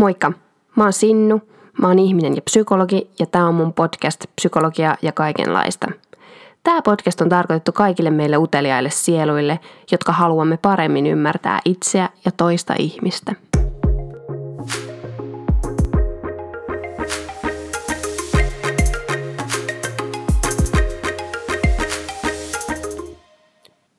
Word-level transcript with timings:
Moikka! 0.00 0.32
Mä 0.76 0.84
oon 0.84 0.92
Sinnu, 0.92 1.40
mä 1.80 1.88
oon 1.88 1.98
ihminen 1.98 2.36
ja 2.36 2.42
psykologi 2.42 3.10
ja 3.18 3.26
tää 3.26 3.46
on 3.46 3.54
mun 3.54 3.72
podcast 3.72 4.24
Psykologia 4.36 4.96
ja 5.02 5.12
kaikenlaista. 5.12 5.86
Tämä 6.62 6.82
podcast 6.82 7.20
on 7.20 7.28
tarkoitettu 7.28 7.72
kaikille 7.72 8.10
meille 8.10 8.36
uteliaille 8.36 8.90
sieluille, 8.90 9.60
jotka 9.92 10.12
haluamme 10.12 10.56
paremmin 10.56 11.06
ymmärtää 11.06 11.60
itseä 11.64 12.08
ja 12.24 12.30
toista 12.36 12.74
ihmistä. 12.78 13.34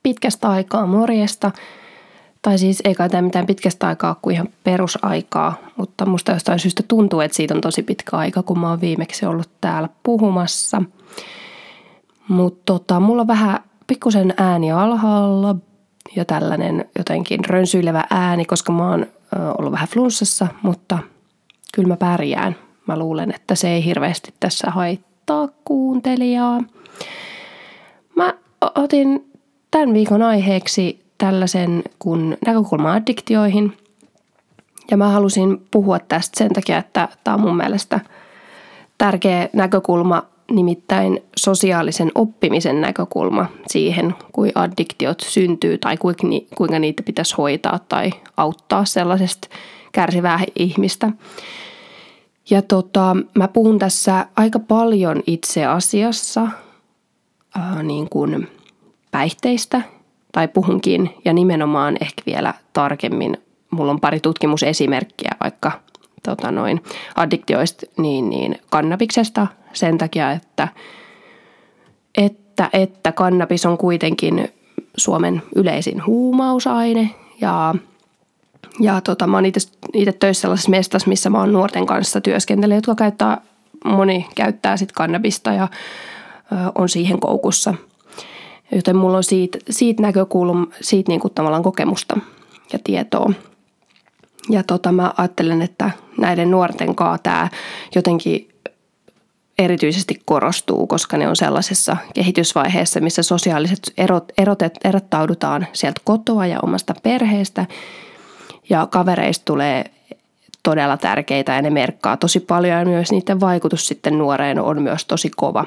Pitkästä 0.02 0.50
aikaa 0.50 0.86
morjesta 0.86 1.50
tai 2.42 2.58
siis 2.58 2.80
ei 2.84 2.94
kai 2.94 3.08
tämä 3.08 3.22
mitään 3.22 3.46
pitkästä 3.46 3.86
aikaa 3.86 4.18
kuin 4.22 4.34
ihan 4.34 4.48
perusaikaa, 4.64 5.54
mutta 5.76 6.06
musta 6.06 6.32
jostain 6.32 6.58
syystä 6.58 6.82
tuntuu, 6.88 7.20
että 7.20 7.36
siitä 7.36 7.54
on 7.54 7.60
tosi 7.60 7.82
pitkä 7.82 8.16
aika, 8.16 8.42
kun 8.42 8.58
mä 8.58 8.70
oon 8.70 8.80
viimeksi 8.80 9.26
ollut 9.26 9.50
täällä 9.60 9.88
puhumassa. 10.02 10.82
Mutta 12.28 12.62
tota, 12.64 13.00
mulla 13.00 13.20
on 13.20 13.26
vähän 13.28 13.60
pikkusen 13.86 14.34
ääni 14.36 14.72
alhaalla 14.72 15.56
ja 16.16 16.24
tällainen 16.24 16.84
jotenkin 16.98 17.44
rönsyilevä 17.44 18.04
ääni, 18.10 18.44
koska 18.44 18.72
mä 18.72 18.90
oon 18.90 19.06
ollut 19.58 19.72
vähän 19.72 19.88
flunssassa, 19.88 20.46
mutta 20.62 20.98
kyllä 21.74 21.88
mä 21.88 21.96
pärjään. 21.96 22.56
Mä 22.86 22.98
luulen, 22.98 23.34
että 23.34 23.54
se 23.54 23.68
ei 23.68 23.84
hirveästi 23.84 24.34
tässä 24.40 24.70
haittaa 24.70 25.48
kuuntelijaa. 25.64 26.60
Mä 28.16 28.34
otin 28.74 29.32
tämän 29.70 29.94
viikon 29.94 30.22
aiheeksi 30.22 31.01
tällaisen 31.22 31.82
kuin 31.98 32.36
näkökulma 32.46 32.92
addiktioihin. 32.92 33.76
Ja 34.90 34.96
mä 34.96 35.08
halusin 35.08 35.66
puhua 35.70 35.98
tästä 35.98 36.38
sen 36.38 36.52
takia, 36.52 36.78
että 36.78 37.08
tämä 37.24 37.34
on 37.34 37.40
mun 37.40 37.56
mielestä 37.56 38.00
tärkeä 38.98 39.48
näkökulma, 39.52 40.22
nimittäin 40.50 41.20
sosiaalisen 41.36 42.12
oppimisen 42.14 42.80
näkökulma 42.80 43.46
siihen, 43.66 44.14
kuin 44.32 44.52
addiktiot 44.54 45.20
syntyy 45.20 45.78
tai 45.78 45.96
kuinka 46.56 46.78
niitä 46.78 47.02
pitäisi 47.02 47.34
hoitaa 47.38 47.78
tai 47.88 48.10
auttaa 48.36 48.84
sellaisesta 48.84 49.48
kärsivää 49.92 50.40
ihmistä. 50.56 51.10
Ja 52.50 52.62
tota, 52.62 53.16
mä 53.34 53.48
puhun 53.48 53.78
tässä 53.78 54.26
aika 54.36 54.58
paljon 54.58 55.22
itse 55.26 55.66
asiassa 55.66 56.48
ää, 57.54 57.82
niin 57.82 58.08
kuin 58.08 58.48
päihteistä 59.10 59.82
tai 60.32 60.48
puhunkin 60.48 61.10
ja 61.24 61.32
nimenomaan 61.32 61.96
ehkä 62.00 62.22
vielä 62.26 62.54
tarkemmin. 62.72 63.38
Mulla 63.70 63.92
on 63.92 64.00
pari 64.00 64.20
tutkimusesimerkkiä 64.20 65.30
vaikka 65.42 65.72
tota 66.22 66.50
noin, 66.50 66.82
addiktioista, 67.14 67.86
niin, 67.98 68.30
niin 68.30 68.58
kannabiksesta 68.70 69.46
sen 69.72 69.98
takia, 69.98 70.32
että, 70.32 70.68
että, 72.18 72.70
että 72.72 73.12
kannabis 73.12 73.66
on 73.66 73.78
kuitenkin 73.78 74.48
Suomen 74.96 75.42
yleisin 75.56 76.06
huumausaine 76.06 77.10
ja 77.40 77.74
ja 78.80 79.00
tota, 79.00 79.26
mä 79.26 79.36
oon 79.36 79.46
itse 79.46 79.68
töissä 80.20 80.40
sellaisessa 80.40 80.70
mestassa, 80.70 81.08
missä 81.08 81.30
mä 81.30 81.38
oon 81.38 81.52
nuorten 81.52 81.86
kanssa 81.86 82.20
työskentelen, 82.20 82.74
jotka 82.74 82.94
käyttää, 82.94 83.40
moni 83.84 84.26
käyttää 84.34 84.76
sitten 84.76 84.94
kannabista 84.94 85.52
ja 85.52 85.68
ö, 86.52 86.72
on 86.74 86.88
siihen 86.88 87.20
koukussa– 87.20 87.74
Joten 88.72 88.96
mulla 88.96 89.16
on 89.16 89.24
siitä, 89.24 89.58
siitä 89.70 90.02
näkökulma, 90.02 90.66
siitä 90.80 91.12
niin 91.12 91.20
kuin 91.20 91.34
tavallaan 91.34 91.62
kokemusta 91.62 92.16
ja 92.72 92.78
tietoa. 92.84 93.32
Ja 94.50 94.62
tota, 94.62 94.92
mä 94.92 95.12
ajattelen, 95.16 95.62
että 95.62 95.90
näiden 96.18 96.50
nuorten 96.50 96.94
kanssa 96.94 97.22
tämä 97.22 97.48
jotenkin 97.94 98.48
erityisesti 99.58 100.20
korostuu, 100.24 100.86
koska 100.86 101.16
ne 101.16 101.28
on 101.28 101.36
sellaisessa 101.36 101.96
kehitysvaiheessa, 102.14 103.00
missä 103.00 103.22
sosiaaliset 103.22 103.92
erot, 103.96 104.32
erot 104.38 104.58
erottaudutaan 104.84 105.66
sieltä 105.72 106.00
kotoa 106.04 106.46
ja 106.46 106.58
omasta 106.62 106.94
perheestä. 107.02 107.66
Ja 108.70 108.86
kavereista 108.86 109.44
tulee 109.44 109.84
todella 110.62 110.96
tärkeitä 110.96 111.54
ja 111.54 111.62
ne 111.62 111.70
merkkaa 111.70 112.16
tosi 112.16 112.40
paljon 112.40 112.78
ja 112.78 112.84
myös 112.84 113.12
niiden 113.12 113.40
vaikutus 113.40 113.86
sitten 113.86 114.18
nuoreen 114.18 114.60
on 114.60 114.82
myös 114.82 115.04
tosi 115.04 115.30
kova. 115.36 115.64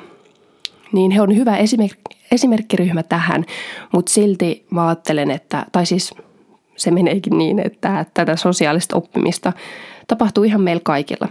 Niin 0.92 1.12
he 1.12 1.22
on 1.22 1.36
hyvä 1.36 1.58
esimerkki, 1.58 2.02
esimerkkiryhmä 2.32 3.04
tähän, 3.04 3.46
mutta 3.94 4.12
silti 4.12 4.66
mä 4.70 4.88
ajattelen, 4.88 5.32
että, 5.32 5.66
tai 5.72 5.86
siis 5.86 6.14
se 6.76 6.92
meneekin 6.92 7.38
niin, 7.38 7.60
että 7.60 8.06
tätä 8.14 8.36
sosiaalista 8.36 8.96
oppimista 8.96 9.54
tapahtuu 10.08 10.44
ihan 10.44 10.62
meillä 10.62 10.82
kaikilla. 10.84 11.28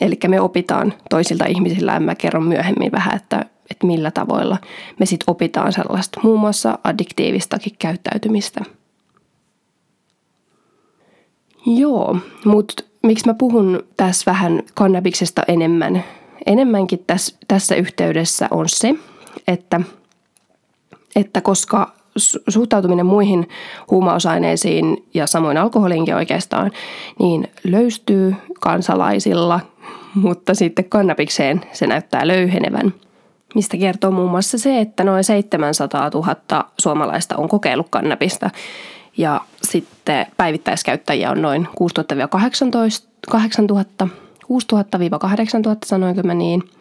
Eli 0.00 0.18
me 0.28 0.40
opitaan 0.40 0.94
toisilta 1.10 1.44
ihmisillä, 1.44 1.92
ja 1.92 2.00
mä 2.00 2.14
kerron 2.14 2.44
myöhemmin 2.44 2.92
vähän, 2.92 3.16
että, 3.16 3.44
että 3.70 3.86
millä 3.86 4.10
tavoilla 4.10 4.58
me 4.98 5.06
sitten 5.06 5.30
opitaan 5.30 5.72
sellaista 5.72 6.20
muun 6.22 6.40
muassa 6.40 6.78
addiktiivistakin 6.84 7.72
käyttäytymistä. 7.78 8.64
Joo, 11.66 12.18
mutta 12.44 12.82
miksi 13.02 13.26
mä 13.26 13.34
puhun 13.34 13.84
tässä 13.96 14.30
vähän 14.30 14.62
kannabiksesta 14.74 15.42
enemmän, 15.48 16.04
enemmänkin 16.46 17.04
tässä, 17.48 17.74
yhteydessä 17.74 18.48
on 18.50 18.68
se, 18.68 18.94
että, 19.48 19.80
että 21.16 21.40
koska 21.40 21.92
suhtautuminen 22.48 23.06
muihin 23.06 23.48
huumausaineisiin 23.90 25.06
ja 25.14 25.26
samoin 25.26 25.56
alkoholiinkin 25.56 26.14
oikeastaan, 26.14 26.70
niin 27.18 27.48
löystyy 27.64 28.34
kansalaisilla, 28.60 29.60
mutta 30.14 30.54
sitten 30.54 30.84
kannabikseen 30.84 31.60
se 31.72 31.86
näyttää 31.86 32.28
löyhenevän. 32.28 32.94
Mistä 33.54 33.76
kertoo 33.76 34.10
muun 34.10 34.30
muassa 34.30 34.58
se, 34.58 34.80
että 34.80 35.04
noin 35.04 35.24
700 35.24 36.10
000 36.14 36.70
suomalaista 36.78 37.36
on 37.36 37.48
kokeillut 37.48 37.88
kannabista 37.90 38.50
ja 39.16 39.40
sitten 39.62 40.26
päivittäiskäyttäjiä 40.36 41.30
on 41.30 41.42
noin 41.42 41.68
6000-8000, 44.04 44.08
6000-8000 44.46 45.76
sanoinko 45.84 46.22
mä 46.22 46.34
niin– 46.34 46.62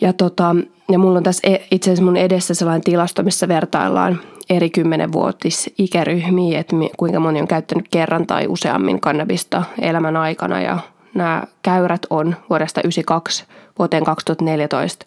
ja, 0.00 0.12
tota, 0.12 0.56
ja 0.90 0.98
mulla 0.98 1.18
on 1.18 1.22
tässä 1.22 1.48
e, 1.50 1.56
itse 1.70 1.90
asiassa 1.90 2.04
mun 2.04 2.16
edessä 2.16 2.54
sellainen 2.54 2.84
tilasto, 2.84 3.22
missä 3.22 3.48
vertaillaan 3.48 4.20
eri 4.50 4.70
kymmenenvuotis 4.70 5.70
ikäryhmiä, 5.78 6.60
että 6.60 6.76
kuinka 6.96 7.20
moni 7.20 7.40
on 7.40 7.48
käyttänyt 7.48 7.88
kerran 7.90 8.26
tai 8.26 8.46
useammin 8.46 9.00
kannabista 9.00 9.62
elämän 9.80 10.16
aikana. 10.16 10.60
Ja 10.60 10.78
nämä 11.14 11.42
käyrät 11.62 12.06
on 12.10 12.26
vuodesta 12.50 12.80
1992 12.80 13.44
vuoteen 13.78 14.04
2014 14.04 15.06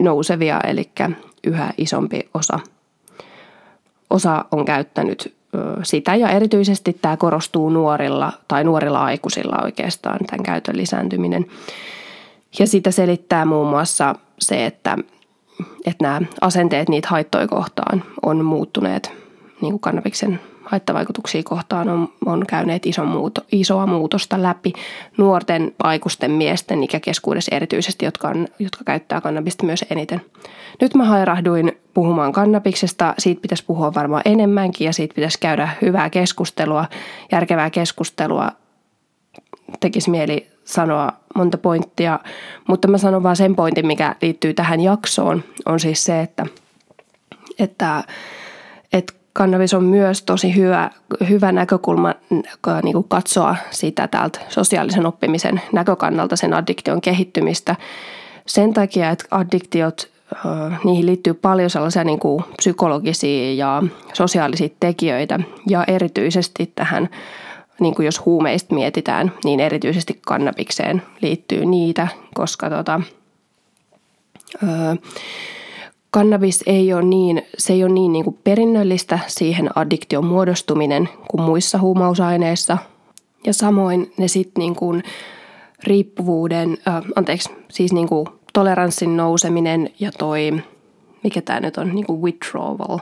nousevia, 0.00 0.60
eli 0.60 0.90
yhä 1.46 1.70
isompi 1.78 2.28
osa, 2.34 2.60
osa 4.10 4.44
on 4.50 4.64
käyttänyt 4.64 5.34
sitä 5.82 6.14
ja 6.14 6.28
erityisesti 6.28 6.98
tämä 7.02 7.16
korostuu 7.16 7.70
nuorilla 7.70 8.32
tai 8.48 8.64
nuorilla 8.64 9.04
aikuisilla 9.04 9.62
oikeastaan 9.64 10.18
tämän 10.26 10.42
käytön 10.42 10.76
lisääntyminen. 10.76 11.46
Ja 12.58 12.66
sitä 12.66 12.90
selittää 12.90 13.44
muun 13.44 13.68
muassa 13.68 14.14
se, 14.38 14.66
että, 14.66 14.98
että 15.86 16.04
nämä 16.04 16.20
asenteet 16.40 16.88
niitä 16.88 17.08
haittoja 17.10 17.48
kohtaan 17.48 18.04
on 18.22 18.44
muuttuneet, 18.44 19.12
niin 19.60 19.72
kuin 19.72 19.80
kannabiksen 19.80 20.40
haittavaikutuksia 20.72 21.42
kohtaan 21.42 21.88
on, 21.88 22.08
on 22.26 22.44
käyneet 22.48 22.86
ison 22.86 23.08
muuto, 23.08 23.40
isoa 23.52 23.86
muutosta 23.86 24.42
läpi 24.42 24.72
nuorten 25.16 25.74
aikuisten 25.82 26.30
miesten 26.30 26.82
ikäkeskuudessa 26.82 27.56
erityisesti, 27.56 28.04
jotka, 28.04 28.28
on, 28.28 28.48
jotka 28.58 28.84
käyttää 28.84 29.20
kannabista 29.20 29.66
myös 29.66 29.84
eniten. 29.90 30.20
Nyt 30.80 30.94
mä 30.94 31.04
hairahduin 31.04 31.72
puhumaan 31.94 32.32
kannabiksesta, 32.32 33.14
siitä 33.18 33.40
pitäisi 33.40 33.64
puhua 33.64 33.94
varmaan 33.94 34.22
enemmänkin 34.24 34.84
ja 34.84 34.92
siitä 34.92 35.14
pitäisi 35.14 35.40
käydä 35.40 35.68
hyvää 35.82 36.10
keskustelua, 36.10 36.84
järkevää 37.32 37.70
keskustelua. 37.70 38.52
Tekisi 39.80 40.10
mieli 40.10 40.50
sanoa 40.64 41.12
monta 41.34 41.58
pointtia, 41.58 42.18
mutta 42.68 42.88
mä 42.88 42.98
sanon 42.98 43.22
vaan 43.22 43.36
sen 43.36 43.56
pointin, 43.56 43.86
mikä 43.86 44.16
liittyy 44.22 44.54
tähän 44.54 44.80
jaksoon, 44.80 45.44
on 45.66 45.80
siis 45.80 46.04
se, 46.04 46.20
että, 46.20 46.46
että, 47.58 48.04
että 48.92 49.21
kannabis 49.32 49.74
on 49.74 49.84
myös 49.84 50.22
tosi 50.22 50.56
hyvä, 50.56 50.90
hyvä 51.28 51.52
näkökulma 51.52 52.14
niin 52.82 52.92
kuin 52.92 53.08
katsoa 53.08 53.56
sitä 53.70 54.08
täältä 54.08 54.40
sosiaalisen 54.48 55.06
oppimisen 55.06 55.60
näkökannalta 55.72 56.36
sen 56.36 56.54
addiktion 56.54 57.00
kehittymistä. 57.00 57.76
Sen 58.46 58.74
takia, 58.74 59.10
että 59.10 59.24
addiktiot, 59.30 60.12
niihin 60.84 61.06
liittyy 61.06 61.34
paljon 61.34 61.70
sellaisia 61.70 62.04
niin 62.04 62.18
kuin 62.18 62.44
psykologisia 62.56 63.54
ja 63.54 63.82
sosiaalisia 64.12 64.68
tekijöitä 64.80 65.40
ja 65.68 65.84
erityisesti 65.86 66.72
tähän 66.74 67.08
niin 67.80 67.94
kuin 67.94 68.06
jos 68.06 68.24
huumeista 68.24 68.74
mietitään, 68.74 69.32
niin 69.44 69.60
erityisesti 69.60 70.18
kannabikseen 70.26 71.02
liittyy 71.22 71.64
niitä, 71.64 72.08
koska 72.34 72.70
tota, 72.70 73.00
öö, 74.62 74.94
kannabis 76.12 76.64
ei 76.66 76.92
ole 76.94 77.02
niin, 77.02 77.42
se 77.58 77.72
ei 77.72 77.84
ole 77.84 77.92
niin, 77.92 78.12
niin 78.12 78.24
kuin 78.24 78.38
perinnöllistä 78.44 79.18
siihen 79.26 79.70
addiktion 79.74 80.26
muodostuminen 80.26 81.08
kuin 81.30 81.42
muissa 81.42 81.78
huumausaineissa. 81.78 82.78
Ja 83.46 83.52
samoin 83.52 84.12
ne 84.16 84.28
sitten 84.28 84.60
niin 84.60 84.74
kuin 84.74 85.02
riippuvuuden, 85.84 86.78
äh, 86.88 87.02
anteeksi, 87.16 87.50
siis 87.70 87.92
niin 87.92 88.08
kuin 88.08 88.26
toleranssin 88.52 89.16
nouseminen 89.16 89.90
ja 90.00 90.12
toi, 90.18 90.62
mikä 91.22 91.42
tämä 91.42 91.60
nyt 91.60 91.76
on, 91.76 91.94
niin 91.94 92.06
kuin 92.06 92.22
withdrawal, 92.22 92.98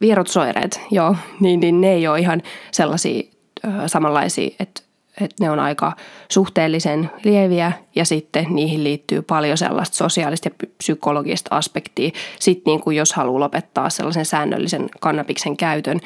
vierotsoireet, 0.00 0.80
joo, 0.90 1.16
niin, 1.40 1.60
niin 1.60 1.80
ne 1.80 1.92
ei 1.92 2.08
ole 2.08 2.18
ihan 2.18 2.42
sellaisia 2.70 3.22
äh, 3.64 3.74
samanlaisia, 3.86 4.50
että 4.60 4.82
että 5.20 5.44
ne 5.44 5.50
on 5.50 5.60
aika 5.60 5.92
suhteellisen 6.28 7.10
lieviä 7.24 7.72
ja 7.94 8.04
sitten 8.04 8.46
niihin 8.50 8.84
liittyy 8.84 9.22
paljon 9.22 9.58
sellaista 9.58 9.96
sosiaalista 9.96 10.48
ja 10.48 10.68
psykologista 10.78 11.56
aspektia. 11.56 12.10
Sitten 12.40 12.70
niin 12.70 12.80
kuin 12.80 12.96
jos 12.96 13.12
haluaa 13.12 13.40
lopettaa 13.40 13.90
sellaisen 13.90 14.26
säännöllisen 14.26 14.88
kannabiksen 15.00 15.56
käytön, 15.56 16.00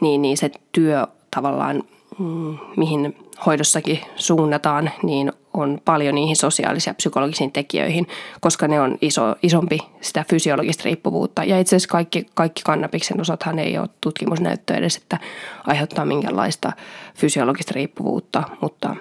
niin, 0.00 0.22
niin 0.22 0.36
se 0.36 0.50
työ 0.72 1.06
tavallaan, 1.30 1.82
mm, 2.18 2.58
mihin 2.76 3.16
hoidossakin 3.46 4.00
suunnataan, 4.16 4.90
niin 5.02 5.32
on 5.54 5.80
paljon 5.84 6.14
niihin 6.14 6.36
sosiaalisiin 6.36 6.90
ja 6.90 6.94
psykologisiin 6.94 7.52
tekijöihin, 7.52 8.06
koska 8.40 8.68
ne 8.68 8.80
on 8.80 8.98
iso, 9.02 9.34
isompi 9.42 9.78
sitä 10.00 10.24
fysiologista 10.28 10.84
riippuvuutta. 10.84 11.44
Ja 11.44 11.60
itse 11.60 11.76
asiassa 11.76 11.92
kaikki, 11.92 12.26
kaikki 12.34 12.62
kannabiksen 12.62 13.20
osathan 13.20 13.58
ei 13.58 13.78
ole 13.78 13.88
tutkimusnäyttöä 14.00 14.76
edes, 14.76 14.96
että 14.96 15.18
aiheuttaa 15.66 16.04
minkälaista 16.04 16.72
fysiologista 17.14 17.72
riippuvuutta, 17.74 18.42
mutta 18.60 18.96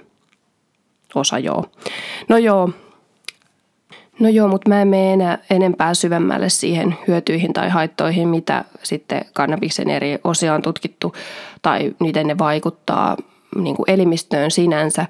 osa 1.16 1.40
joo. 1.40 1.66
No 2.30 2.38
joo, 2.38 2.70
No 4.20 4.30
joo, 4.30 4.48
mutta 4.48 4.70
mä 4.70 4.82
en 4.82 4.88
mene 4.88 5.14
enää 5.14 5.38
enempää 5.50 5.94
syvemmälle 5.94 6.50
siihen 6.50 6.98
hyötyihin 7.08 7.54
tai 7.54 7.70
haittoihin, 7.70 8.28
mitä 8.28 8.66
sitten 8.84 9.26
kannabiksen 9.34 9.90
eri 9.90 10.20
osia 10.24 10.54
on 10.54 10.62
tutkittu 10.62 11.16
tai 11.62 11.96
miten 12.00 12.28
ne 12.28 12.38
vaikuttaa 12.38 13.18
niin 13.56 13.76
kuin 13.76 13.92
elimistöön 13.92 14.52
sinänsä, 14.52 15.06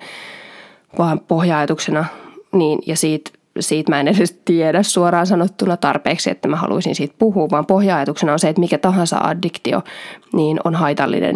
vaan 0.97 1.19
pohjaajatuksena 1.19 2.05
niin, 2.51 2.79
ja 2.85 2.97
siitä, 2.97 3.31
siitä 3.59 3.91
mä 3.91 3.99
en 3.99 4.07
edes 4.07 4.39
tiedä 4.45 4.83
suoraan 4.83 5.27
sanottuna 5.27 5.77
tarpeeksi, 5.77 6.29
että 6.29 6.47
mä 6.47 6.55
haluaisin 6.55 6.95
siitä 6.95 7.15
puhua, 7.19 7.47
vaan 7.51 7.65
pohjaajatuksena 7.65 8.33
on 8.33 8.39
se, 8.39 8.49
että 8.49 8.59
mikä 8.59 8.77
tahansa 8.77 9.17
addiktio 9.17 9.81
niin 10.33 10.59
on 10.63 10.75
haitallinen, 10.75 11.35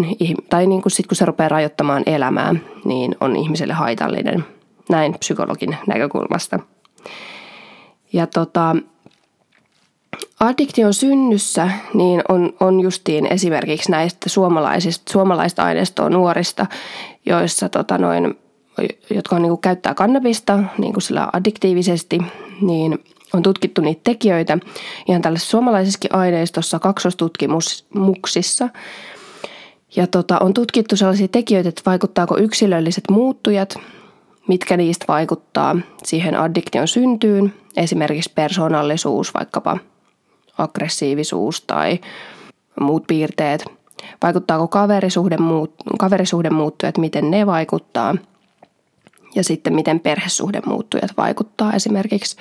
tai 0.50 0.68
niin 0.68 0.82
kuin 0.82 0.92
sit 0.92 1.08
kun 1.08 1.16
se 1.16 1.26
rupeaa 1.26 1.50
rajoittamaan 1.50 2.04
elämää, 2.06 2.56
niin 2.86 3.16
on 3.20 3.36
ihmiselle 3.36 3.74
haitallinen, 3.74 4.46
näin 4.90 5.14
psykologin 5.20 5.78
näkökulmasta. 5.88 6.60
Ja 8.14 8.28
tota, 8.28 8.76
Addiktion 10.40 10.94
synnyssä 10.94 11.70
niin 11.94 12.22
on, 12.30 12.54
on 12.60 12.80
justiin 12.80 13.26
esimerkiksi 13.26 13.92
näistä 13.92 14.30
suomalaisista, 14.30 15.12
suomalaista 15.12 15.64
aineistoa 15.64 16.10
nuorista, 16.10 16.66
joissa 17.26 17.70
tota 17.70 17.98
noin, 17.98 18.36
jotka 19.10 19.36
on, 19.36 19.42
niin 19.42 19.50
kuin, 19.50 19.62
käyttää 19.62 19.94
kannabista 19.94 20.60
niin 20.78 20.94
kuin 20.94 21.02
sillä 21.02 21.30
addiktiivisesti, 21.34 22.20
niin 22.62 23.04
on 23.34 23.44
tutkittu 23.44 23.82
niitä 23.82 24.02
tekijöitä 24.04 24.58
ihan 25.08 25.22
tällaisessa 25.22 25.52
suomalaisessakin 25.52 26.16
aineistossa 26.16 26.80
kaksostutkimuksissa. 26.80 28.70
Ja 29.96 30.08
tota, 30.08 30.40
on 30.40 30.54
tutkittu 30.54 30.96
sellaisia 30.96 31.28
tekijöitä, 31.28 31.70
että 31.70 31.82
vaikuttaako 31.86 32.38
yksilölliset 32.38 33.04
muuttujat, 33.12 33.76
mitkä 34.48 34.78
niistä 34.78 35.06
vaikuttaa 35.08 35.76
siihen 36.04 36.40
addiktion 36.40 36.88
syntyyn, 36.88 37.54
esimerkiksi 37.78 38.32
persoonallisuus 38.36 39.34
vaikkapa– 39.34 39.78
aggressiivisuus 40.58 41.62
tai 41.62 42.00
muut 42.80 43.04
piirteet. 43.08 43.66
Vaikuttaako 44.22 44.68
kaverisuhde, 44.68 45.38
muut, 45.38 45.74
kaverisuhde 46.00 46.50
muuttujat, 46.50 46.98
miten 46.98 47.32
ne 47.32 47.46
vaikuttaa. 47.46 48.16
Ja 49.36 49.44
sitten 49.44 49.76
miten 49.76 50.00
perhesuhde 50.00 50.62
muuttujat 50.66 51.12
vaikuttaa 51.18 51.74
esimerkiksi, 51.74 52.38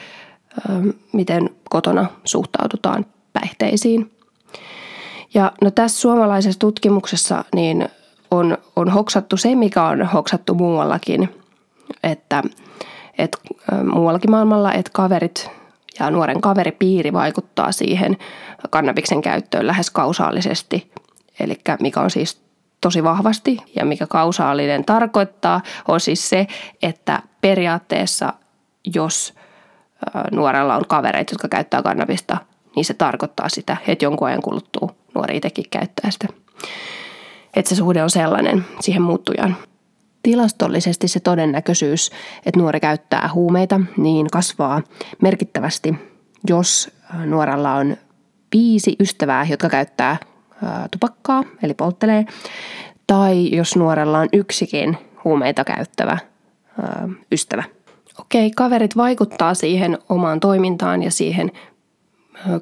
miten 1.12 1.50
kotona 1.70 2.06
suhtaudutaan 2.24 3.06
päihteisiin. 3.32 4.10
Ja 5.34 5.52
no 5.60 5.70
tässä 5.70 6.00
suomalaisessa 6.00 6.58
tutkimuksessa 6.58 7.44
niin 7.54 7.88
on, 8.30 8.58
on 8.76 8.88
hoksattu 8.90 9.36
se, 9.36 9.54
mikä 9.54 9.84
on 9.84 10.02
hoksattu 10.02 10.54
muuallakin, 10.54 11.28
että, 12.02 12.42
että 13.18 13.38
muuallakin 13.84 14.30
maailmalla, 14.30 14.72
että 14.72 14.90
kaverit 14.92 15.50
ja 16.00 16.10
nuoren 16.10 16.40
kaveripiiri 16.40 17.12
vaikuttaa 17.12 17.72
siihen 17.72 18.16
kannabiksen 18.70 19.22
käyttöön 19.22 19.66
lähes 19.66 19.90
kausaalisesti. 19.90 20.92
Eli 21.40 21.58
mikä 21.80 22.00
on 22.00 22.10
siis 22.10 22.41
tosi 22.82 23.04
vahvasti 23.04 23.58
ja 23.76 23.84
mikä 23.84 24.06
kausaalinen 24.06 24.84
tarkoittaa, 24.84 25.60
on 25.88 26.00
siis 26.00 26.28
se, 26.28 26.46
että 26.82 27.22
periaatteessa 27.40 28.32
jos 28.94 29.34
nuorella 30.32 30.76
on 30.76 30.86
kavereita, 30.88 31.32
jotka 31.32 31.48
käyttää 31.48 31.82
kannabista, 31.82 32.36
niin 32.76 32.84
se 32.84 32.94
tarkoittaa 32.94 33.48
sitä, 33.48 33.76
että 33.86 34.04
jonkun 34.04 34.28
ajan 34.28 34.42
kuluttua 34.42 34.94
nuori 35.14 35.36
itsekin 35.36 35.64
käyttää 35.70 36.10
sitä. 36.10 36.28
Että 37.56 37.68
se 37.68 37.74
suhde 37.74 38.02
on 38.02 38.10
sellainen 38.10 38.64
siihen 38.80 39.02
muuttujaan. 39.02 39.56
Tilastollisesti 40.22 41.08
se 41.08 41.20
todennäköisyys, 41.20 42.10
että 42.46 42.60
nuori 42.60 42.80
käyttää 42.80 43.30
huumeita, 43.34 43.80
niin 43.96 44.26
kasvaa 44.30 44.82
merkittävästi, 45.22 45.94
jos 46.48 46.90
nuorella 47.24 47.74
on 47.74 47.96
viisi 48.54 48.96
ystävää, 49.00 49.46
jotka 49.50 49.68
käyttää 49.68 50.16
tupakkaa, 50.90 51.44
eli 51.62 51.74
polttelee, 51.74 52.26
tai 53.06 53.56
jos 53.56 53.76
nuorella 53.76 54.18
on 54.18 54.28
yksikin 54.32 54.98
huumeita 55.24 55.64
käyttävä 55.64 56.18
ystävä. 57.32 57.64
Okei, 58.20 58.50
kaverit 58.50 58.96
vaikuttaa 58.96 59.54
siihen 59.54 59.98
omaan 60.08 60.40
toimintaan 60.40 61.02
ja 61.02 61.10
siihen 61.10 61.52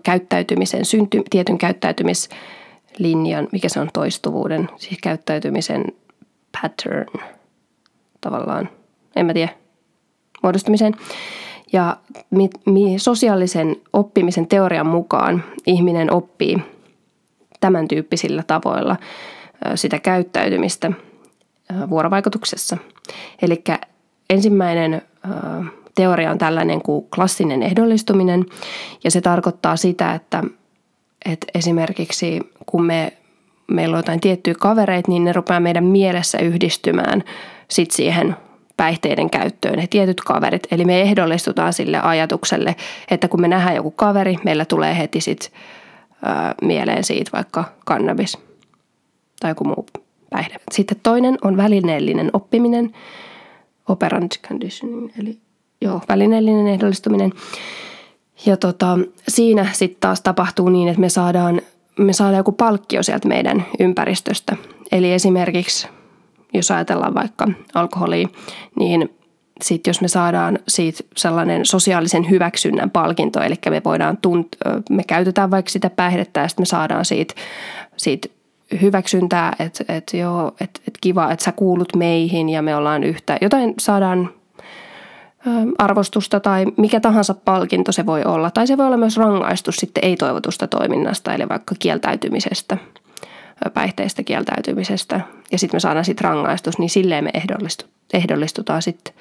käyttäytymisen, 0.02 0.84
synty, 0.84 1.22
tietyn 1.30 1.58
käyttäytymislinjan, 1.58 3.48
mikä 3.52 3.68
se 3.68 3.80
on 3.80 3.90
toistuvuuden, 3.92 4.68
siis 4.76 4.98
käyttäytymisen 5.02 5.84
pattern– 6.62 7.06
tavallaan, 8.20 8.68
en 9.16 9.26
mä 9.26 9.34
tiedä, 9.34 9.52
muodostumiseen. 10.42 10.94
Ja 11.72 11.96
mi, 12.30 12.50
mi, 12.66 12.98
sosiaalisen 12.98 13.76
oppimisen 13.92 14.46
teorian 14.46 14.86
mukaan 14.86 15.44
ihminen 15.66 16.12
oppii 16.12 16.58
tämän 17.60 17.88
tyyppisillä 17.88 18.42
tavoilla 18.46 18.96
sitä 19.74 19.98
käyttäytymistä 19.98 20.92
vuorovaikutuksessa. 21.90 22.76
Eli 23.42 23.64
ensimmäinen 24.30 25.02
teoria 25.94 26.30
on 26.30 26.38
tällainen 26.38 26.82
kuin 26.82 27.06
klassinen 27.14 27.62
ehdollistuminen, 27.62 28.46
ja 29.04 29.10
se 29.10 29.20
tarkoittaa 29.20 29.76
sitä, 29.76 30.14
että, 30.14 30.42
että 31.24 31.46
esimerkiksi 31.54 32.40
kun 32.66 32.84
me, 32.84 33.12
meillä 33.66 33.94
on 33.94 33.98
jotain 33.98 34.20
tiettyjä 34.20 34.54
kavereita, 34.58 35.10
niin 35.10 35.24
ne 35.24 35.32
rupeaa 35.32 35.60
meidän 35.60 35.84
mielessä 35.84 36.38
yhdistymään– 36.38 37.24
sit 37.70 37.90
siihen 37.90 38.36
päihteiden 38.76 39.30
käyttöön, 39.30 39.78
ne 39.78 39.86
tietyt 39.86 40.20
kaverit. 40.20 40.66
Eli 40.70 40.84
me 40.84 41.00
ehdollistutaan 41.00 41.72
sille 41.72 42.00
ajatukselle, 42.00 42.76
että 43.10 43.28
kun 43.28 43.40
me 43.40 43.48
nähdään 43.48 43.76
joku 43.76 43.90
kaveri, 43.90 44.36
meillä 44.44 44.64
tulee 44.64 44.98
heti 44.98 45.20
sit, 45.20 45.52
ää, 46.24 46.54
mieleen 46.62 47.04
siitä 47.04 47.30
vaikka 47.32 47.64
kannabis 47.84 48.38
tai 49.40 49.50
joku 49.50 49.64
muu 49.64 49.86
päihde. 50.30 50.56
Sitten 50.72 51.00
toinen 51.02 51.38
on 51.42 51.56
välineellinen 51.56 52.30
oppiminen, 52.32 52.92
operant 53.88 54.40
conditioning, 54.48 55.10
eli 55.20 55.38
joo, 55.80 56.00
välineellinen 56.08 56.66
ehdollistuminen. 56.66 57.32
Ja 58.46 58.56
tota, 58.56 58.98
siinä 59.28 59.66
sitten 59.72 60.00
taas 60.00 60.20
tapahtuu 60.20 60.68
niin, 60.68 60.88
että 60.88 61.00
me 61.00 61.08
saadaan, 61.08 61.60
me 61.98 62.12
saadaan 62.12 62.36
joku 62.36 62.52
palkkio 62.52 63.02
sieltä 63.02 63.28
meidän 63.28 63.64
ympäristöstä. 63.80 64.56
Eli 64.92 65.12
esimerkiksi 65.12 65.88
jos 66.54 66.70
ajatellaan 66.70 67.14
vaikka 67.14 67.48
alkoholia, 67.74 68.28
niin 68.78 69.14
sitten 69.62 69.90
jos 69.90 70.00
me 70.00 70.08
saadaan 70.08 70.58
siitä 70.68 71.04
sellainen 71.16 71.66
sosiaalisen 71.66 72.30
hyväksynnän 72.30 72.90
palkinto, 72.90 73.42
eli 73.42 73.54
me 73.70 73.82
voidaan 73.84 74.16
tunt, 74.16 74.48
me 74.90 75.02
käytetään 75.04 75.50
vaikka 75.50 75.70
sitä 75.70 75.90
päihdettä 75.90 76.40
ja 76.40 76.48
sitten 76.48 76.62
me 76.62 76.66
saadaan 76.66 77.04
siitä, 77.04 77.34
siitä 77.96 78.28
hyväksyntää, 78.82 79.56
että 79.58 79.84
et 79.88 80.10
joo, 80.12 80.54
että 80.60 80.80
et 80.88 80.98
kiva, 81.00 81.32
että 81.32 81.44
sä 81.44 81.52
kuulut 81.52 81.96
meihin 81.96 82.48
ja 82.48 82.62
me 82.62 82.76
ollaan 82.76 83.04
yhtä. 83.04 83.38
Jotain 83.40 83.74
saadaan 83.80 84.30
arvostusta 85.78 86.40
tai 86.40 86.66
mikä 86.76 87.00
tahansa 87.00 87.34
palkinto 87.34 87.92
se 87.92 88.06
voi 88.06 88.24
olla. 88.24 88.50
Tai 88.50 88.66
se 88.66 88.76
voi 88.76 88.86
olla 88.86 88.96
myös 88.96 89.16
rangaistus 89.16 89.76
sitten 89.76 90.04
ei-toivotusta 90.04 90.66
toiminnasta, 90.66 91.34
eli 91.34 91.48
vaikka 91.48 91.74
kieltäytymisestä– 91.78 92.76
päihteistä 93.74 94.22
kieltäytymisestä 94.22 95.20
ja 95.52 95.58
sitten 95.58 95.76
me 95.76 95.80
saadaan 95.80 96.04
sitten 96.04 96.24
rangaistus, 96.24 96.78
niin 96.78 96.90
silleen 96.90 97.24
me 97.24 97.30
ehdollistu, 97.34 97.84
ehdollistutaan 98.12 98.82
sitten 98.82 99.14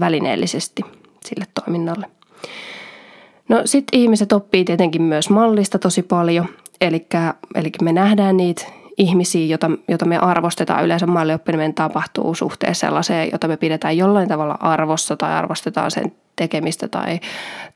välineellisesti 0.00 0.82
sille 1.24 1.44
toiminnalle. 1.64 2.06
No 3.48 3.62
sitten 3.64 4.00
ihmiset 4.00 4.32
oppii 4.32 4.64
tietenkin 4.64 5.02
myös 5.02 5.30
mallista 5.30 5.78
tosi 5.78 6.02
paljon, 6.02 6.46
eli, 6.80 7.06
eli 7.54 7.70
me 7.82 7.92
nähdään 7.92 8.36
niitä 8.36 8.66
ihmisiä, 8.98 9.46
jota, 9.46 9.70
jota 9.88 10.04
me 10.04 10.18
arvostetaan. 10.18 10.84
Yleensä 10.84 11.06
mallioppiminen 11.06 11.74
tapahtuu 11.74 12.34
suhteessa 12.34 12.86
sellaiseen, 12.86 13.28
jota 13.32 13.48
me 13.48 13.56
pidetään 13.56 13.96
jollain 13.96 14.28
tavalla 14.28 14.58
arvossa 14.60 15.16
tai 15.16 15.32
arvostetaan 15.32 15.90
sen 15.90 16.12
tekemistä 16.36 16.88
tai, 16.88 17.20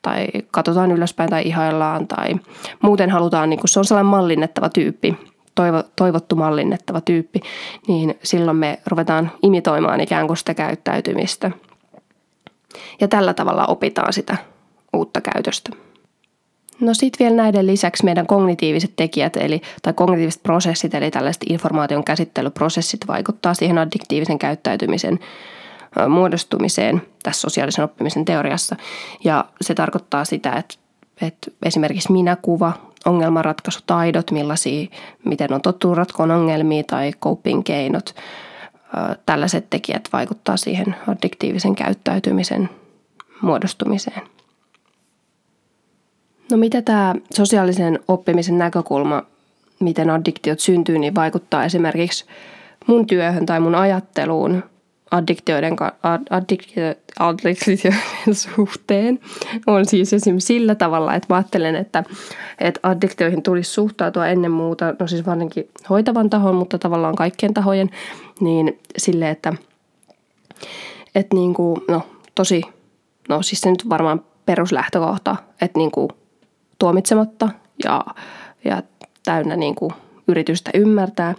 tai 0.02 0.26
katsotaan 0.50 0.92
ylöspäin 0.92 1.30
tai 1.30 1.42
ihaillaan 1.46 2.06
tai 2.06 2.34
muuten 2.82 3.10
halutaan, 3.10 3.50
niin 3.50 3.60
kun 3.60 3.68
se 3.68 3.78
on 3.78 3.84
sellainen 3.84 4.10
mallinnettava 4.10 4.68
tyyppi, 4.68 5.16
toivo, 5.54 5.82
toivottu 5.96 6.36
mallinnettava 6.36 7.00
tyyppi, 7.00 7.40
niin 7.88 8.18
silloin 8.22 8.56
me 8.56 8.78
ruvetaan 8.86 9.30
imitoimaan 9.42 10.00
ikään 10.00 10.26
kuin 10.26 10.36
sitä 10.36 10.54
käyttäytymistä. 10.54 11.50
Ja 13.00 13.08
tällä 13.08 13.34
tavalla 13.34 13.66
opitaan 13.66 14.12
sitä 14.12 14.36
uutta 14.92 15.20
käytöstä. 15.20 15.70
No 16.80 16.94
sitten 16.94 17.24
vielä 17.24 17.36
näiden 17.36 17.66
lisäksi 17.66 18.04
meidän 18.04 18.26
kognitiiviset 18.26 18.92
tekijät, 18.96 19.36
eli, 19.36 19.62
tai 19.82 19.92
kognitiiviset 19.92 20.42
prosessit, 20.42 20.94
eli 20.94 21.10
tällaiset 21.10 21.42
informaation 21.48 22.04
käsittelyprosessit 22.04 23.00
vaikuttaa 23.06 23.54
siihen 23.54 23.78
addiktiivisen 23.78 24.38
käyttäytymisen 24.38 25.18
muodostumiseen 26.08 27.02
tässä 27.22 27.40
sosiaalisen 27.40 27.84
oppimisen 27.84 28.24
teoriassa. 28.24 28.76
Ja 29.24 29.44
se 29.60 29.74
tarkoittaa 29.74 30.24
sitä, 30.24 30.52
että, 30.52 30.74
että 31.22 31.50
esimerkiksi 31.64 32.12
minäkuva, 32.12 32.72
ongelmanratkaisutaidot, 33.06 34.30
millaisia, 34.30 34.86
miten 35.24 35.52
on 35.52 35.62
tottunut 35.62 35.96
ratkoon 35.96 36.30
ongelmia 36.30 36.82
tai 36.84 37.12
coping-keinot, 37.12 38.14
tällaiset 39.26 39.70
tekijät 39.70 40.08
vaikuttaa 40.12 40.56
siihen 40.56 40.96
addiktiivisen 41.06 41.74
käyttäytymisen 41.74 42.70
muodostumiseen. 43.42 44.22
No 46.50 46.56
mitä 46.56 46.82
tämä 46.82 47.14
sosiaalisen 47.34 47.98
oppimisen 48.08 48.58
näkökulma, 48.58 49.22
miten 49.80 50.10
addiktiot 50.10 50.60
syntyy, 50.60 50.98
niin 50.98 51.14
vaikuttaa 51.14 51.64
esimerkiksi 51.64 52.24
mun 52.86 53.06
työhön 53.06 53.46
tai 53.46 53.60
mun 53.60 53.74
ajatteluun 53.74 54.62
addiktioiden, 55.10 55.76
addiktio, 56.30 56.94
addiktioiden 57.20 58.00
suhteen 58.54 59.20
on 59.66 59.86
siis 59.86 60.12
esimerkiksi 60.12 60.46
sillä 60.46 60.74
tavalla, 60.74 61.14
että 61.14 61.26
mä 61.34 61.36
ajattelen, 61.36 61.76
että, 61.76 62.04
että 62.58 62.80
addiktioihin 62.82 63.42
tulisi 63.42 63.70
suhtautua 63.70 64.26
ennen 64.26 64.50
muuta, 64.50 64.94
no 64.98 65.06
siis 65.06 65.26
varsinkin 65.26 65.68
hoitavan 65.90 66.30
tahon, 66.30 66.54
mutta 66.54 66.78
tavallaan 66.78 67.14
kaikkien 67.14 67.54
tahojen, 67.54 67.90
niin 68.40 68.78
sille, 68.96 69.30
että, 69.30 69.52
että 71.14 71.36
niin 71.36 71.54
kuin, 71.54 71.80
no 71.88 72.02
tosi, 72.34 72.62
no 73.28 73.42
siis 73.42 73.60
se 73.60 73.70
nyt 73.70 73.88
varmaan 73.88 74.24
peruslähtökohta, 74.46 75.36
että 75.60 75.78
niin 75.78 75.90
kuin 75.90 76.08
tuomitsematta 76.78 77.48
ja, 77.84 78.04
ja 78.64 78.82
täynnä 79.24 79.56
niin 79.56 79.74
kuin 79.74 79.92
yritystä 80.28 80.70
ymmärtää, 80.74 81.34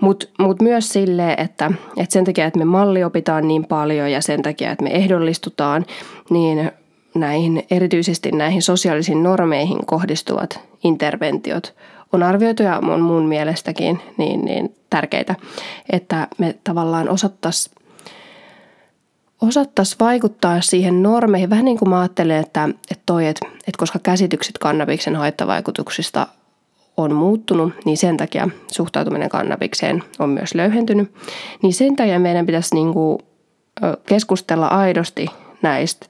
mutta 0.00 0.26
mut 0.38 0.62
myös 0.62 0.88
sille, 0.88 1.32
että, 1.32 1.70
että 1.96 2.12
sen 2.12 2.24
takia, 2.24 2.46
että 2.46 2.58
me 2.58 2.64
malliopitaan 2.64 3.48
niin 3.48 3.64
paljon 3.64 4.12
ja 4.12 4.22
sen 4.22 4.42
takia, 4.42 4.70
että 4.70 4.84
me 4.84 4.90
ehdollistutaan, 4.90 5.84
niin 6.30 6.70
näihin, 7.14 7.62
erityisesti 7.70 8.32
näihin 8.32 8.62
sosiaalisiin 8.62 9.22
normeihin 9.22 9.86
kohdistuvat 9.86 10.60
interventiot 10.84 11.74
on 12.14 12.22
arvioitu 12.22 12.62
ja 12.62 12.78
on 12.78 13.00
mun 13.00 13.26
mielestäkin 13.26 14.00
niin, 14.16 14.44
niin 14.44 14.74
tärkeitä, 14.90 15.34
että 15.92 16.28
me 16.38 16.54
tavallaan 16.64 17.08
osattaisiin 17.08 17.74
osattaisi 19.42 19.96
vaikuttaa 20.00 20.60
siihen 20.60 21.02
normeihin. 21.02 21.50
Vähän 21.50 21.64
niin 21.64 21.78
kuin 21.78 21.88
mä 21.88 22.00
ajattelen, 22.00 22.40
että, 22.40 22.68
että, 22.90 23.02
toi, 23.06 23.26
että, 23.26 23.46
että 23.58 23.78
koska 23.78 23.98
käsitykset 23.98 24.58
kannabiksen 24.58 25.16
haittavaikutuksista 25.16 26.26
on 26.96 27.14
muuttunut, 27.14 27.72
niin 27.84 27.96
sen 27.96 28.16
takia 28.16 28.48
suhtautuminen 28.70 29.28
kannabikseen 29.28 30.04
on 30.18 30.30
myös 30.30 30.54
löyhentynyt. 30.54 31.14
Niin 31.62 31.72
sen 31.72 31.96
takia 31.96 32.18
meidän 32.18 32.46
pitäisi 32.46 32.74
niin 32.74 32.92
kuin 32.92 33.18
keskustella 34.06 34.66
aidosti 34.66 35.26
näistä, 35.62 36.06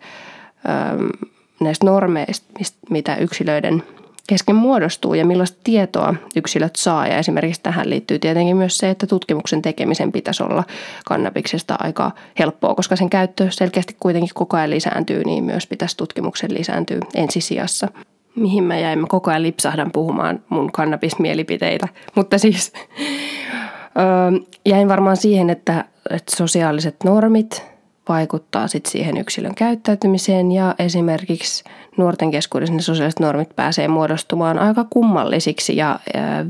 näistä 1.60 1.86
normeista, 1.86 2.46
mitä 2.90 3.16
yksilöiden 3.16 3.82
kesken 4.26 4.56
muodostuu 4.56 5.14
ja 5.14 5.26
millaista 5.26 5.58
tietoa 5.64 6.14
yksilöt 6.36 6.76
saa. 6.76 7.06
Ja 7.06 7.18
esimerkiksi 7.18 7.62
tähän 7.62 7.90
liittyy 7.90 8.18
tietenkin 8.18 8.56
myös 8.56 8.78
se, 8.78 8.90
että 8.90 9.06
tutkimuksen 9.06 9.62
tekemisen 9.62 10.12
pitäisi 10.12 10.42
olla 10.42 10.64
kannabiksesta 11.04 11.76
aika 11.78 12.10
helppoa, 12.38 12.74
koska 12.74 12.96
sen 12.96 13.10
käyttö 13.10 13.46
selkeästi 13.50 13.96
kuitenkin 14.00 14.30
koko 14.34 14.56
ajan 14.56 14.70
lisääntyy, 14.70 15.24
niin 15.24 15.44
myös 15.44 15.66
pitäisi 15.66 15.96
tutkimuksen 15.96 16.54
lisääntyä 16.54 16.98
ensisijassa. 17.14 17.88
Mihin 18.36 18.64
mä 18.64 18.78
jäin, 18.78 18.98
mä 18.98 19.06
koko 19.08 19.30
ajan 19.30 19.42
lipsahdan 19.42 19.90
puhumaan 19.92 20.42
mun 20.48 20.72
kannabismielipiteitä, 20.72 21.88
mutta 22.14 22.38
siis 22.38 22.72
jäin 24.66 24.88
varmaan 24.88 25.16
siihen, 25.16 25.50
että, 25.50 25.84
että 26.10 26.36
sosiaaliset 26.36 26.96
normit– 27.04 27.62
vaikuttaa 28.08 28.68
sit 28.68 28.86
siihen 28.86 29.16
yksilön 29.16 29.54
käyttäytymiseen 29.54 30.52
ja 30.52 30.74
esimerkiksi 30.78 31.64
nuorten 31.96 32.30
keskuudessa 32.30 32.74
ne 32.74 32.82
sosiaaliset 32.82 33.20
normit 33.20 33.56
pääsee 33.56 33.88
muodostumaan 33.88 34.58
aika 34.58 34.84
kummallisiksi 34.90 35.76
ja 35.76 36.00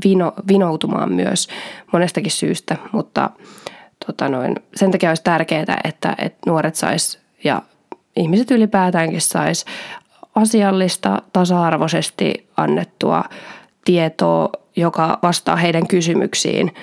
vino, 0.05 0.33
vinoutumaan 0.47 1.11
myös 1.11 1.47
monestakin 1.93 2.31
syystä, 2.31 2.77
mutta 2.91 3.29
tota 4.05 4.29
noin, 4.29 4.55
sen 4.75 4.91
takia 4.91 5.09
olisi 5.09 5.23
tärkeää, 5.23 5.81
että, 5.83 6.15
että 6.17 6.39
nuoret 6.45 6.75
sais 6.75 7.19
ja 7.43 7.61
ihmiset 8.15 8.51
ylipäätäänkin 8.51 9.21
sais 9.21 9.65
asiallista, 10.35 11.21
tasa-arvoisesti 11.33 12.47
annettua 12.57 13.23
tietoa, 13.85 14.49
joka 14.75 15.19
vastaa 15.23 15.55
heidän 15.55 15.87
kysymyksiin, 15.87 16.73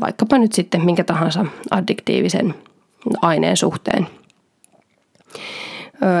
vaikkapa 0.00 0.38
nyt 0.38 0.52
sitten 0.52 0.84
minkä 0.84 1.04
tahansa 1.04 1.46
addiktiivisen 1.70 2.54
aineen 3.22 3.56
suhteen. 3.56 4.06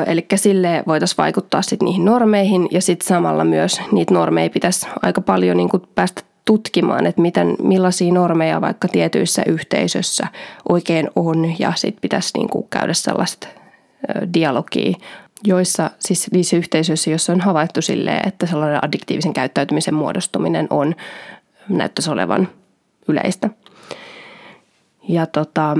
Eli 0.06 0.26
sille 0.34 0.82
voitaisiin 0.86 1.18
vaikuttaa 1.18 1.62
sit 1.62 1.82
niihin 1.82 2.04
normeihin 2.04 2.68
ja 2.70 2.82
sitten 2.82 3.08
samalla 3.08 3.44
myös 3.44 3.80
niitä 3.92 4.14
normeja 4.14 4.50
pitäisi 4.50 4.86
aika 5.02 5.20
paljon 5.20 5.56
niin 5.56 5.68
päästä 5.94 6.22
tutkimaan, 6.44 7.06
että 7.06 7.22
miten, 7.22 7.56
millaisia 7.62 8.12
normeja 8.12 8.60
vaikka 8.60 8.88
tietyissä 8.88 9.42
yhteisöissä 9.46 10.26
oikein 10.68 11.10
on 11.16 11.58
ja 11.58 11.72
sitten 11.76 12.00
pitäisi 12.00 12.38
niin 12.38 12.48
kuin 12.48 12.66
käydä 12.70 12.94
sellaista 12.94 13.48
dialogia, 14.34 14.92
joissa 15.44 15.90
siis 15.98 16.30
niissä 16.32 16.56
yhteisöissä, 16.56 17.10
joissa 17.10 17.32
on 17.32 17.40
havaittu 17.40 17.82
silleen, 17.82 18.28
että 18.28 18.46
sellainen 18.46 18.84
addiktiivisen 18.84 19.32
käyttäytymisen 19.32 19.94
muodostuminen 19.94 20.66
on 20.70 20.94
näyttäisi 21.68 22.10
olevan 22.10 22.48
yleistä. 23.08 23.50
Ja 25.08 25.26
tota, 25.26 25.76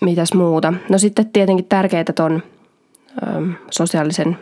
mitäs 0.00 0.34
muuta? 0.34 0.74
No 0.88 0.98
sitten 0.98 1.30
tietenkin 1.32 1.66
tärkeää 1.68 2.04
tuon 2.16 2.42
sosiaalisen, 3.70 4.38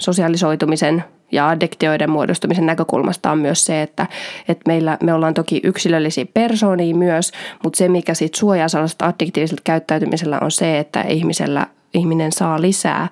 sosiaalisoitumisen 0.00 1.04
ja 1.32 1.48
addiktioiden 1.48 2.10
muodostumisen 2.10 2.66
näkökulmasta 2.66 3.30
on 3.30 3.38
myös 3.38 3.64
se, 3.64 3.82
että, 3.82 4.06
että 4.48 4.62
meillä, 4.66 4.98
me 5.02 5.14
ollaan 5.14 5.34
toki 5.34 5.60
yksilöllisiä 5.64 6.26
persoonia 6.34 6.96
myös, 6.96 7.32
mutta 7.64 7.76
se 7.76 7.88
mikä 7.88 8.14
siitä 8.14 8.38
suojaa 8.38 8.68
sellaista 8.68 9.06
addiktiiviselta 9.06 9.62
käyttäytymisellä 9.64 10.38
on 10.40 10.50
se, 10.50 10.78
että 10.78 11.02
ihmisellä, 11.02 11.66
ihminen 11.94 12.32
saa 12.32 12.60
lisää 12.60 13.08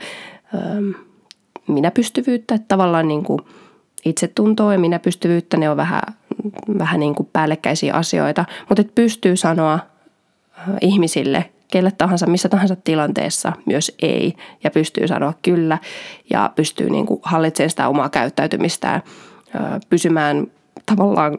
minäpystyvyyttä, 1.69 2.55
että 2.55 2.69
tavallaan 2.69 3.09
niin 3.09 3.23
kuin 3.23 3.41
itsetuntoa 4.05 4.73
ja 4.73 4.79
minäpystyvyyttä, 4.79 5.57
ne 5.57 5.71
on 5.71 5.76
vähän, 5.76 6.03
vähän 6.79 7.00
niin 7.00 7.15
kuin 7.15 7.29
päällekkäisiä 7.33 7.95
asioita, 7.95 8.45
mutta 8.69 8.81
että 8.81 8.93
pystyy 8.95 9.37
sanoa 9.37 9.79
ihmisille 10.81 11.50
kelle 11.71 11.93
tahansa, 11.99 12.27
missä 12.27 12.49
tahansa 12.49 12.77
tilanteessa 12.77 13.53
myös 13.67 13.97
ei 14.03 14.35
ja 14.65 14.71
pystyy 14.71 15.09
sanoa 15.09 15.33
kyllä 15.43 15.79
ja 16.31 16.53
pystyy 16.57 16.91
niin 16.91 17.07
kuin 17.07 17.21
hallitsemaan 17.23 17.71
sitä 17.71 17.89
omaa 17.89 18.09
käyttäytymistään, 18.09 19.03
pysymään 19.89 20.47
tavallaan 20.87 21.39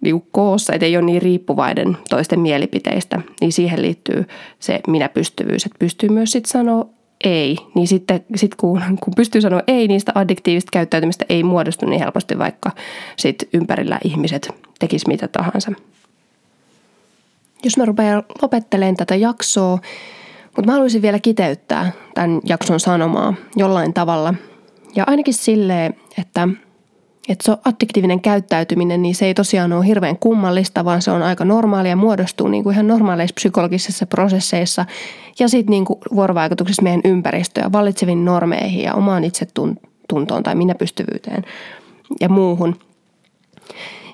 niin 0.00 0.22
koossa, 0.30 0.72
ettei 0.72 0.96
ole 0.96 1.04
niin 1.04 1.22
riippuvainen 1.22 1.96
toisten 2.08 2.40
mielipiteistä, 2.40 3.20
niin 3.40 3.52
siihen 3.52 3.82
liittyy 3.82 4.24
se 4.58 4.80
minä-pystyvyys, 4.86 5.66
että 5.66 5.78
pystyy 5.78 6.08
myös 6.08 6.32
sitten 6.32 6.50
sanoa 6.50 6.86
ei, 7.24 7.56
niin 7.74 7.88
sitten 7.88 8.24
sit 8.34 8.54
kun, 8.54 8.82
kun 9.00 9.12
pystyy 9.16 9.40
sanoa 9.40 9.62
ei, 9.66 9.88
sitä 9.98 10.12
addiktiivista 10.14 10.70
käyttäytymistä 10.72 11.24
ei 11.28 11.42
muodostu 11.42 11.86
niin 11.86 12.00
helposti, 12.00 12.38
vaikka 12.38 12.70
sitten 13.16 13.48
ympärillä 13.52 13.98
ihmiset 14.04 14.48
tekis 14.78 15.06
mitä 15.06 15.28
tahansa 15.28 15.72
jos 17.64 17.76
mä 17.76 17.84
rupean 17.84 18.22
lopettelemaan 18.42 18.96
tätä 18.96 19.14
jaksoa, 19.14 19.78
mutta 20.44 20.66
mä 20.66 20.72
haluaisin 20.72 21.02
vielä 21.02 21.18
kiteyttää 21.18 21.92
tämän 22.14 22.40
jakson 22.44 22.80
sanomaa 22.80 23.34
jollain 23.56 23.94
tavalla. 23.94 24.34
Ja 24.96 25.04
ainakin 25.06 25.34
silleen, 25.34 25.94
että, 26.18 26.48
että 27.28 27.44
se 27.44 27.56
addiktiivinen 27.64 28.20
käyttäytyminen, 28.20 29.02
niin 29.02 29.14
se 29.14 29.26
ei 29.26 29.34
tosiaan 29.34 29.72
ole 29.72 29.86
hirveän 29.86 30.18
kummallista, 30.18 30.84
vaan 30.84 31.02
se 31.02 31.10
on 31.10 31.22
aika 31.22 31.44
normaalia 31.44 31.90
ja 31.90 31.96
muodostuu 31.96 32.48
niin 32.48 32.64
kuin 32.64 32.74
ihan 32.74 32.86
normaaleissa 32.86 33.34
psykologisissa 33.34 34.06
prosesseissa 34.06 34.86
ja 35.38 35.48
sitten 35.48 35.70
niin 35.70 35.84
kuin 35.84 35.98
vuorovaikutuksessa 36.14 36.82
meidän 36.82 37.00
ympäristöön, 37.04 37.72
vallitseviin 37.72 38.24
normeihin 38.24 38.82
ja 38.84 38.94
omaan 38.94 39.24
itsetuntoon 39.24 40.42
tai 40.42 40.54
minäpystyvyyteen 40.54 41.44
ja 42.20 42.28
muuhun. 42.28 42.76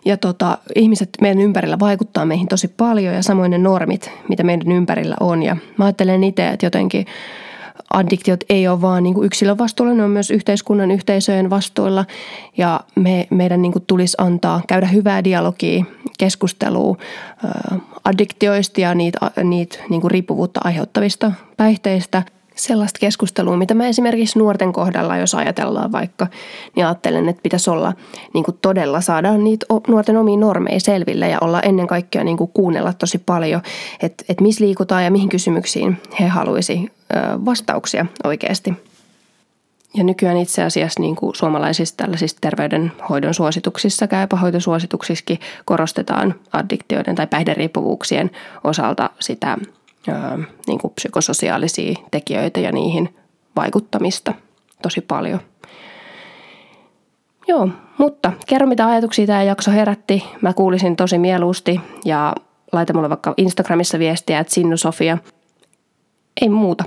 Ja 0.04 0.16
tota, 0.16 0.58
ihmiset 0.74 1.08
meidän 1.20 1.42
ympärillä 1.42 1.78
vaikuttaa 1.78 2.24
meihin 2.24 2.48
tosi 2.48 2.68
paljon 2.68 3.14
ja 3.14 3.22
samoin 3.22 3.50
ne 3.50 3.58
normit, 3.58 4.10
mitä 4.28 4.42
meidän 4.42 4.72
ympärillä 4.72 5.16
on. 5.20 5.42
Ja 5.42 5.56
mä 5.78 5.84
ajattelen 5.84 6.24
itse, 6.24 6.48
että 6.48 6.66
jotenkin 6.66 7.06
addiktiot 7.90 8.44
ei 8.48 8.68
ole 8.68 8.80
vaan 8.80 9.02
niin 9.02 9.14
kuin 9.14 9.26
yksilön 9.26 9.58
vastuulla, 9.58 9.94
ne 9.94 10.04
on 10.04 10.10
myös 10.10 10.30
yhteiskunnan 10.30 10.90
yhteisöjen 10.90 11.50
vastuilla. 11.50 12.04
Ja 12.56 12.80
me, 12.96 13.26
meidän 13.30 13.62
niin 13.62 13.72
kuin 13.72 13.84
tulisi 13.86 14.16
antaa, 14.20 14.60
käydä 14.68 14.86
hyvää 14.86 15.24
dialogia, 15.24 15.84
keskustelua 16.18 16.96
addiktioista 18.04 18.80
ja 18.80 18.94
niitä, 18.94 19.30
niitä 19.44 19.78
niin 19.88 20.00
kuin 20.00 20.10
riippuvuutta 20.10 20.60
aiheuttavista 20.64 21.32
päihteistä– 21.56 22.22
sellaista 22.54 22.98
keskustelua, 22.98 23.56
mitä 23.56 23.74
mä 23.74 23.86
esimerkiksi 23.86 24.38
nuorten 24.38 24.72
kohdalla, 24.72 25.16
jos 25.16 25.34
ajatellaan 25.34 25.92
vaikka, 25.92 26.26
niin 26.76 26.86
ajattelen, 26.86 27.28
että 27.28 27.42
pitäisi 27.42 27.70
olla 27.70 27.92
niin 28.34 28.44
kuin 28.44 28.58
todella 28.62 29.00
saada 29.00 29.36
niitä 29.36 29.66
nuorten 29.88 30.16
omiin 30.16 30.40
normeja 30.40 30.80
selville 30.80 31.28
ja 31.28 31.38
olla 31.40 31.60
ennen 31.60 31.86
kaikkea 31.86 32.24
niin 32.24 32.36
kuin 32.36 32.50
kuunnella 32.54 32.92
tosi 32.92 33.18
paljon, 33.18 33.62
että, 34.02 34.24
että 34.28 34.42
missä 34.42 34.64
liikutaan 34.64 35.04
ja 35.04 35.10
mihin 35.10 35.28
kysymyksiin 35.28 35.96
he 36.20 36.26
haluaisi 36.26 36.92
vastauksia 37.44 38.06
oikeasti. 38.24 38.74
Ja 39.96 40.04
nykyään 40.04 40.36
itse 40.36 40.62
asiassa 40.62 41.00
niin 41.00 41.16
kuin 41.16 41.34
suomalaisissa 41.34 41.96
tällaisissa 41.96 42.36
terveydenhoidon 42.40 43.34
suosituksissa, 43.34 44.06
käypähoitosuosituksissakin 44.06 45.40
korostetaan 45.64 46.34
addiktioiden 46.52 47.14
tai 47.14 47.26
päihderiippuvuuksien 47.26 48.30
osalta 48.64 49.10
sitä 49.20 49.58
niin 50.66 50.78
kuin 50.78 50.94
psykososiaalisia 50.94 51.94
tekijöitä 52.10 52.60
ja 52.60 52.72
niihin 52.72 53.16
vaikuttamista 53.56 54.34
tosi 54.82 55.00
paljon. 55.00 55.40
Joo, 57.48 57.68
mutta 57.98 58.32
kerro 58.46 58.66
mitä 58.66 58.86
ajatuksia 58.86 59.26
tämä 59.26 59.42
jakso 59.42 59.70
herätti. 59.70 60.24
Mä 60.40 60.52
kuulisin 60.52 60.96
tosi 60.96 61.18
mieluusti 61.18 61.80
ja 62.04 62.34
laita 62.72 62.92
mulle 62.92 63.08
vaikka 63.08 63.34
Instagramissa 63.36 63.98
viestiä, 63.98 64.38
että 64.38 64.54
Sinnu 64.54 64.76
Sofia. 64.76 65.18
Ei 66.42 66.48
muuta. 66.48 66.84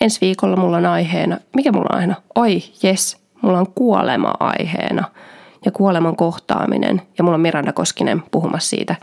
Ensi 0.00 0.20
viikolla 0.20 0.56
mulla 0.56 0.76
on 0.76 0.86
aiheena, 0.86 1.38
mikä 1.56 1.72
mulla 1.72 1.88
on 1.90 1.94
aiheena? 1.94 2.14
Oi, 2.34 2.62
yes, 2.84 3.16
mulla 3.42 3.58
on 3.58 3.72
kuolema 3.74 4.34
aiheena 4.40 5.04
ja 5.64 5.70
kuoleman 5.70 6.16
kohtaaminen. 6.16 7.02
Ja 7.18 7.24
mulla 7.24 7.34
on 7.34 7.40
Miranda 7.40 7.72
Koskinen 7.72 8.22
puhumassa 8.30 8.68
siitä 8.68 8.96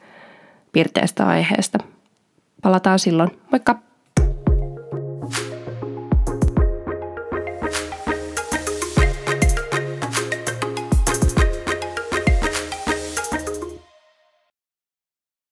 pirteästä 0.71 1.27
aiheesta. 1.27 1.77
Palataan 2.65 2.99
silloin. 2.99 3.29
Moikka! 3.51 3.75